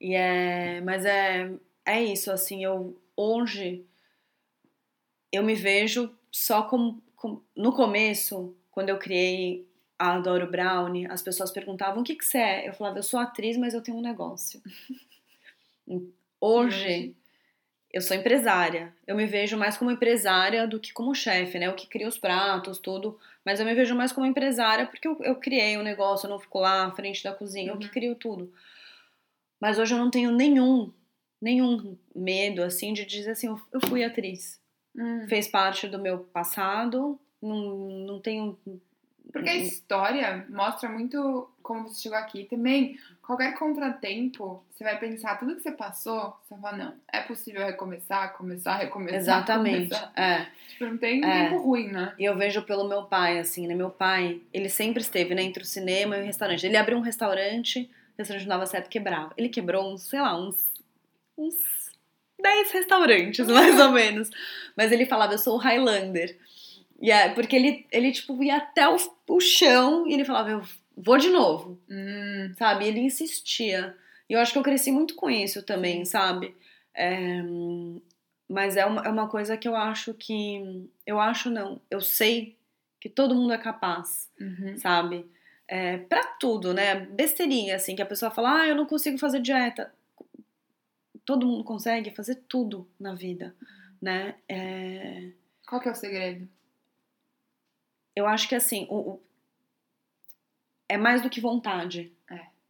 [0.00, 0.80] E é.
[0.82, 1.50] Mas é,
[1.86, 3.84] é isso, assim, eu hoje
[5.32, 7.02] eu me vejo só como.
[7.16, 9.66] como- no começo, quando eu criei
[9.98, 12.68] a Adoro Brownie, as pessoas perguntavam o que, que você é.
[12.68, 14.62] Eu falava, eu sou atriz, mas eu tenho um negócio.
[16.40, 17.16] Hoje,
[17.92, 18.94] eu sou empresária.
[19.06, 21.66] Eu me vejo mais como empresária do que como chefe, né?
[21.66, 23.18] Eu que crio os pratos, tudo.
[23.44, 26.38] Mas eu me vejo mais como empresária porque eu, eu criei um negócio, eu não
[26.38, 27.92] fico lá à frente da cozinha, eu que Uhum.
[27.92, 28.52] crio tudo.
[29.60, 30.92] Mas hoje eu não tenho nenhum,
[31.40, 34.60] nenhum medo, assim, de dizer assim, eu, fui atriz.
[34.96, 35.26] Hum.
[35.28, 38.58] Fez parte do meu passado, não, não tenho...
[39.30, 42.44] Porque a história mostra muito como você chegou aqui.
[42.44, 47.20] Também, qualquer contratempo, você vai pensar, tudo que você passou, você vai falar, não, é
[47.20, 49.18] possível recomeçar, começar, recomeçar.
[49.18, 50.12] Exatamente, começar.
[50.16, 50.46] é.
[50.68, 51.44] Tipo, não tem É.
[51.50, 52.14] tempo ruim, né?
[52.18, 53.74] E eu vejo pelo meu pai, assim, né?
[53.74, 56.64] Meu pai, ele sempre esteve, né, entre o cinema e o restaurante.
[56.64, 59.34] Ele abriu um restaurante, o restaurante não dava certo, quebrava.
[59.36, 60.67] Ele quebrou uns, sei lá, uns,
[61.38, 61.54] uns
[62.40, 64.30] 10 restaurantes, mais ou menos.
[64.76, 66.36] Mas ele falava, eu sou o Highlander.
[67.00, 68.96] E é, porque ele, ele, tipo, ia até o,
[69.28, 70.62] o chão e ele falava, eu
[70.96, 72.86] vou de novo, Hum, sabe?
[72.86, 73.96] Ele insistia.
[74.28, 76.54] E eu acho que eu cresci muito com isso também, sabe?
[76.94, 77.40] É,
[78.48, 80.88] mas é uma, é uma coisa que eu acho que.
[81.06, 82.56] Eu acho não, eu sei
[83.00, 84.76] que todo mundo é capaz, uhum.
[84.78, 85.24] sabe?
[85.68, 86.94] É, pra tudo, né?
[86.96, 89.92] Besteirinha, assim, que a pessoa fala, ah, eu não consigo fazer dieta.
[91.28, 93.54] Todo mundo consegue fazer tudo na vida,
[94.00, 94.34] né?
[94.48, 95.30] É,
[95.68, 96.48] Qual que é o segredo?
[98.16, 99.22] eu acho que assim, o, o-
[100.88, 102.10] é mais do que vontade.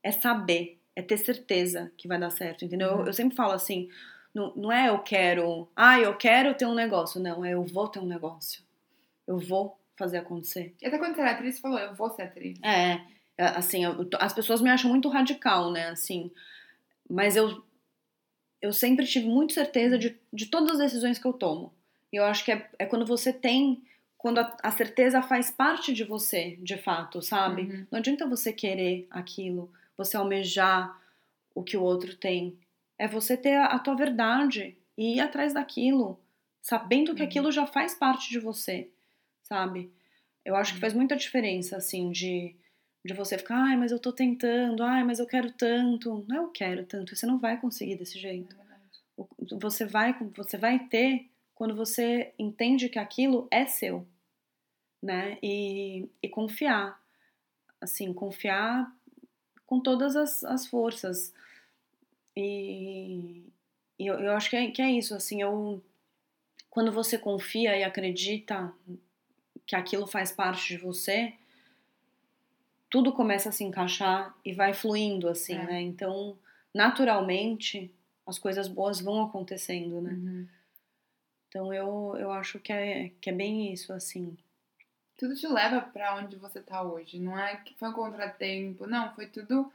[0.03, 0.11] É.
[0.11, 2.95] saber, é ter certeza que vai dar certo, entendeu?
[2.95, 3.01] Uhum.
[3.03, 3.89] Eu, eu sempre falo assim,
[4.35, 7.87] não, não é eu quero, ah, eu quero ter um negócio, não, é eu vou
[7.87, 8.61] ter um negócio.
[9.25, 10.75] Eu vou fazer acontecer.
[10.83, 12.59] E até quando você era atriz, você falou, eu vou ser atriz.
[12.65, 13.01] É,
[13.37, 16.33] é, assim, eu- as pessoas me acham muito radical, né, assim,
[17.09, 17.65] mas eu
[18.61, 21.73] eu sempre tive muito certeza de, de todas as decisões que eu tomo.
[22.13, 23.83] E eu acho que é, é quando você tem,
[24.17, 27.63] quando a, a certeza faz parte de você, de fato, sabe?
[27.63, 27.87] Uhum.
[27.91, 30.99] Não adianta você querer aquilo, você almejar
[31.55, 32.59] o que o outro tem.
[32.99, 36.19] É você ter a, a tua verdade e ir atrás daquilo,
[36.61, 37.29] sabendo que Uhum.
[37.29, 38.89] aquilo já faz parte de você,
[39.43, 39.91] sabe?
[40.45, 42.57] Eu acho que faz muita diferença, assim, de,
[43.05, 46.25] de você ficar, ai, mas eu tô tentando, ai, mas eu quero tanto.
[46.29, 48.55] Não é eu quero tanto, você não vai conseguir desse jeito.
[48.57, 54.07] É Você vai, você vai ter quando você entende que aquilo é seu,
[55.03, 55.39] né?
[55.43, 57.01] E, e confiar,
[57.81, 58.93] assim, confiar
[59.67, 61.33] com todas as, as forças.
[62.37, 63.45] E,
[63.99, 65.83] e eu, eu acho que é, que é isso, assim, eu
[66.71, 68.73] quando você confia e acredita
[69.67, 71.35] que aquilo faz parte de você,
[72.91, 75.65] tudo começa a se encaixar e vai fluindo, assim, É.
[75.65, 75.81] né?
[75.83, 76.37] Então,
[76.75, 77.93] naturalmente,
[78.27, 80.11] as coisas boas vão acontecendo, né?
[80.13, 80.47] Uhum.
[81.49, 84.37] Então, eu, eu acho que é, que é bem isso, assim.
[85.17, 87.19] Tudo te leva pra onde você tá hoje.
[87.19, 88.87] Não é que foi um contratempo.
[88.87, 89.73] Não, foi tudo.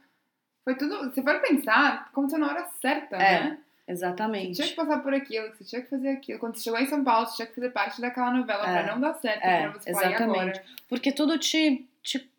[0.64, 1.12] Foi tudo.
[1.12, 3.58] Se for pensar, aconteceu na hora certa, É, né?
[3.84, 4.54] Você Exatamente.
[4.54, 6.38] tinha que passar por aquilo, você tinha que fazer aquilo.
[6.38, 8.82] Quando você chegou em São Paulo, você tinha que fazer parte daquela novela É.
[8.82, 10.22] pra não dar certo, É, pra você exatamente.
[10.22, 10.64] agora?
[10.88, 12.30] Porque tudo te, te,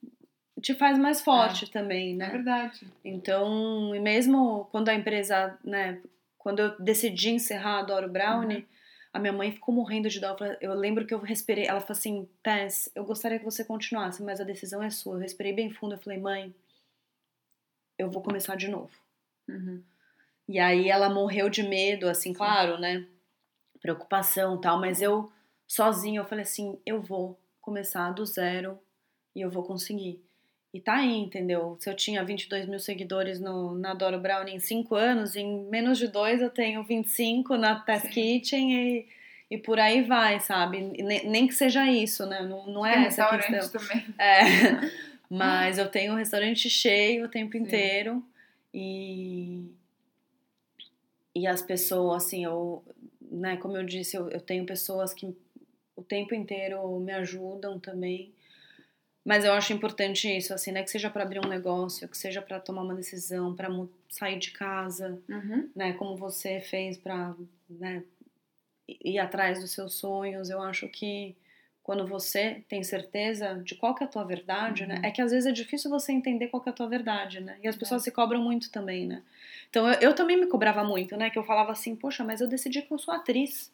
[0.65, 2.29] te faz mais forte também, É né?
[2.29, 2.87] verdade.
[3.03, 6.01] Então, e mesmo quando a empresa, né,
[6.39, 8.67] quando eu decidi encerrar a Adoro Brownie,
[9.13, 10.35] A minha mãe ficou morrendo de dó.
[10.59, 11.65] Eu lembro que eu respirei.
[11.65, 15.15] Ela falou assim: Tess, eu gostaria que você continuasse, mas a decisão é sua.
[15.15, 15.93] Eu respirei bem fundo.
[15.95, 16.53] Eu falei: mãe,
[17.97, 18.91] eu vou começar de novo.
[19.47, 19.81] Uhum.
[20.49, 23.07] E aí ela morreu de medo, assim, claro, né?
[23.81, 25.31] Preocupação tal, mas eu
[25.65, 28.77] sozinha, eu falei assim: eu vou começar do zero
[29.33, 30.21] e eu vou conseguir.
[30.75, 31.77] E tá aí, entendeu?
[31.79, 35.97] Se eu tinha 22 mil seguidores no, na Doro Brown em 5 anos, em menos
[35.97, 39.07] de dois eu tenho 25 na Test Kitchen e,
[39.49, 40.81] e por aí vai, sabe?
[40.81, 42.41] Nem, nem que seja isso, né?
[42.41, 43.81] Não, não é Tem essa restaurante questão.
[43.81, 44.05] também.
[44.19, 44.41] É.
[45.31, 47.59] Mas eu tenho um restaurante cheio o tempo Sim.
[47.59, 48.21] inteiro
[48.73, 49.63] e
[51.33, 52.83] e as pessoas assim, eu,
[53.21, 55.33] né, como eu disse, eu, eu tenho pessoas que
[55.95, 58.33] o tempo inteiro me ajudam também.
[59.25, 62.41] Mas eu acho importante isso, assim, né, que seja para abrir um negócio, que seja
[62.43, 63.67] para tomar uma decisão, para
[64.07, 65.69] sair de casa, Uhum.
[65.75, 67.33] né, como você fez para,
[67.69, 68.03] né,
[68.87, 70.49] ir atrás dos seus sonhos.
[70.49, 71.35] Eu acho que
[71.81, 75.05] quando você tem certeza de qual que é a tua verdade, né, Uhum.
[75.05, 77.57] é que às vezes é difícil você entender qual que é a tua verdade, né?
[77.63, 78.05] E as pessoas É.
[78.05, 79.23] se cobram muito também, né?
[79.69, 81.29] Então eu, eu também me cobrava muito, né?
[81.31, 83.71] Que eu falava assim, poxa, mas eu decidi que eu sou atriz.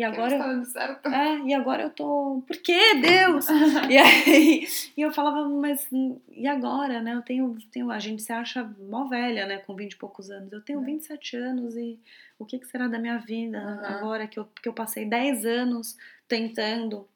[0.00, 1.08] E agora certo.
[1.10, 2.42] é, e agora eu tô.
[2.46, 3.46] Por que, Deus?
[3.90, 5.86] e aí e eu falava, mas
[6.30, 7.14] e agora, né?
[7.14, 7.90] Eu tenho, tenho.
[7.90, 9.58] A gente se acha mó velha, né?
[9.58, 10.50] Com 20 e poucos anos.
[10.54, 10.84] Eu tenho É.
[10.86, 12.00] 27 anos e
[12.38, 13.86] o que, que será da minha vida Aham.
[13.98, 17.06] agora que eu, que eu passei 10 anos tentando?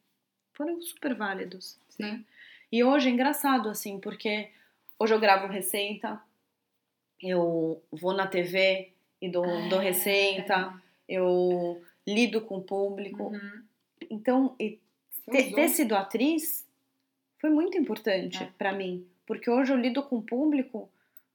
[0.52, 1.78] Foram super válidos.
[1.88, 2.22] Sim.
[2.70, 4.50] E hoje é engraçado, assim, porque
[4.98, 6.20] hoje eu gravo receita,
[7.18, 8.90] eu vou na TV
[9.22, 10.70] e dou, dou receita,
[11.08, 13.24] eu lido com o público.
[13.24, 13.62] Uhum.
[14.10, 14.78] Então, e
[15.30, 16.66] ter, ter sido atriz
[17.38, 18.46] foi muito importante É.
[18.58, 20.88] pra mim, porque hoje eu lido com o público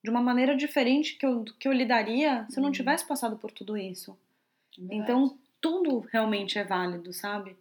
[0.03, 2.73] de uma maneira diferente que eu, que eu lidaria se eu não Uhum.
[2.73, 4.17] tivesse passado por tudo isso.
[4.77, 5.01] Verdade.
[5.01, 7.55] Então, tudo realmente é válido, sabe?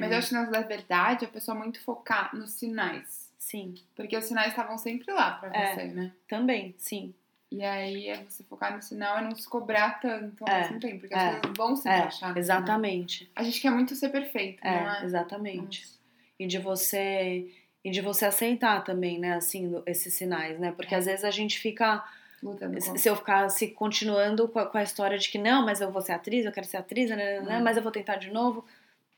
[0.00, 3.32] Mas eu acho que, na verdade, a pessoa muito focar nos sinais.
[3.38, 5.74] Sim, Porque os sinais estavam sempre lá pra É.
[5.74, 6.12] você, né?
[6.28, 7.12] também, sim.
[7.50, 10.60] E aí é você focar no sinal e não se cobrar tanto ao É.
[10.62, 11.00] mesmo tempo.
[11.00, 11.18] Porque É.
[11.18, 12.36] as coisas vão se É, encaixar.
[12.38, 13.30] exatamente.
[13.36, 15.04] A gente quer muito ser perfeito, não É, é?
[15.04, 15.82] exatamente.
[15.82, 15.98] Nossa.
[16.38, 17.50] E de você
[17.86, 20.72] e de você aceitar também, né, assim, esses sinais, né?
[20.72, 20.98] Porque É.
[20.98, 22.02] às vezes a gente fica
[22.42, 25.90] Lutando se eu ficasse continuando com a, com a história de que não, mas eu
[25.92, 27.62] vou ser atriz, eu quero ser atriz, né, né, Hum.
[27.62, 28.66] mas eu vou tentar de novo,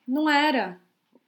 [0.06, 0.78] não era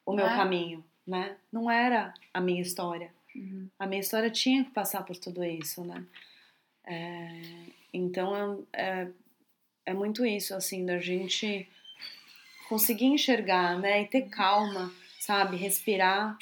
[0.04, 0.36] o meu Não é?
[0.36, 1.36] caminho, né?
[1.52, 3.12] Não era a minha história.
[3.34, 3.68] Uhum.
[3.78, 6.04] A minha história tinha que passar por tudo isso, né?
[6.88, 7.28] É,
[7.92, 9.08] então é, é,
[9.86, 11.68] é muito isso, assim, da gente
[12.68, 14.02] conseguir enxergar, né?
[14.02, 15.56] E ter calma, sabe?
[15.56, 16.38] Respirar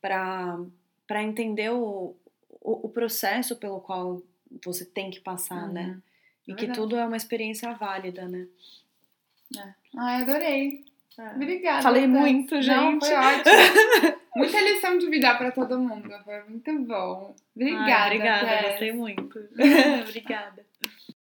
[0.00, 2.16] para entender o,
[2.48, 4.22] o, o processo pelo qual
[4.64, 5.88] você tem que passar, né?
[5.88, 6.02] Uhum.
[6.48, 8.48] E É que tudo é uma experiência válida, né?
[9.96, 10.84] Ai, adorei.
[11.34, 11.82] Obrigada.
[11.82, 12.10] Falei Tess.
[12.10, 13.06] muito, Não, gente.
[13.06, 14.20] foi ótimo.
[14.36, 16.08] Muita lição de vida pra todo mundo.
[16.24, 17.34] Foi muito bom.
[17.54, 17.92] Obrigada.
[17.92, 18.70] Ai, obrigada, Tess.
[18.70, 19.38] gostei muito.
[20.08, 20.64] obrigada.